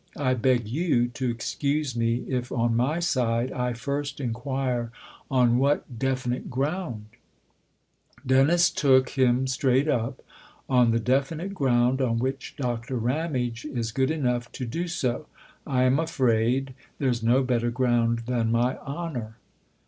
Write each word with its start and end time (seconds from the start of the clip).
I 0.17 0.33
beg 0.33 0.67
you 0.67 1.09
to 1.09 1.29
excuse 1.29 1.95
me 1.95 2.25
if 2.27 2.51
on 2.51 2.75
my 2.75 2.99
side 2.99 3.51
I 3.51 3.73
first 3.73 4.19
inquire 4.19 4.91
on 5.29 5.59
what 5.59 5.99
definite 5.99 6.49
ground?" 6.49 7.05
Dennis 8.25 8.71
took 8.71 9.09
him 9.09 9.45
straight 9.45 9.87
up." 9.87 10.23
On 10.67 10.89
the 10.89 10.99
definite 10.99 11.53
ground 11.53 12.01
on 12.01 12.17
which 12.17 12.55
Doctor 12.57 12.95
Ramage 12.97 13.63
is 13.63 13.91
good 13.91 14.09
enough 14.09 14.51
to 14.53 14.65
THE 14.65 14.69
OTHER 14.71 14.81
HOUSE 14.85 15.01
295 15.01 15.65
* 15.65 15.65
do 15.67 15.67
so. 15.67 15.71
I'm 15.71 15.99
afraid 15.99 16.73
there's 16.97 17.21
no 17.21 17.43
better 17.43 17.69
ground 17.69 18.23
than 18.25 18.51
my 18.51 18.79
honour." 18.79 19.37